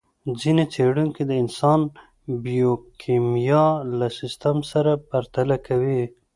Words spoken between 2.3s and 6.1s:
بیوکیمیا له سیستم سره پرتله کوي.